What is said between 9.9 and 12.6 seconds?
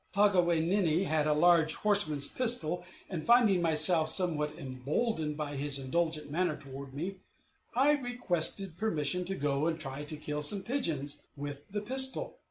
to kill some pigeons with the pistol.